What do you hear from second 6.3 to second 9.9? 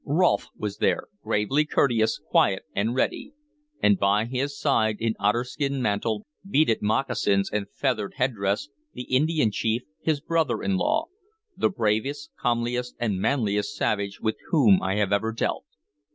beaded moccasins, and feathered headdress, the Indian chief,